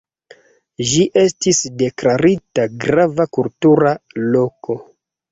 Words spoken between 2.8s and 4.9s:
Grava Kultura Loko.